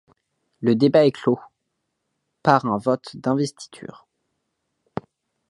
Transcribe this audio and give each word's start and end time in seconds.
Le 0.61 0.73
débat 0.73 1.05
est 1.05 1.11
clos 1.11 1.39
par 2.41 2.65
un 2.65 2.79
vote 2.79 3.15
d'investiture. 3.17 4.07